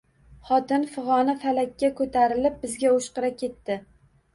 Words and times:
Xotin 0.47 0.87
fig`oni 0.93 1.37
falakka 1.45 1.93
ko`tarilib, 2.03 2.59
bizga 2.67 2.97
o`shqira 2.99 3.35
ketdi 3.41 3.83